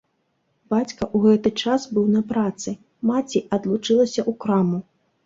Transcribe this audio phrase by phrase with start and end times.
[0.73, 2.73] Бацька ў гэты час быў на працы,
[3.11, 4.79] маці адлучылася ў краму.